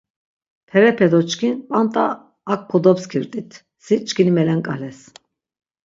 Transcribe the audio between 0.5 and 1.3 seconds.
Perepe do